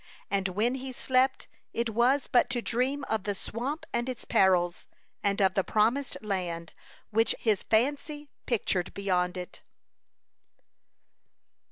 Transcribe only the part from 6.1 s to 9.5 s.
land which his fancy pictured beyond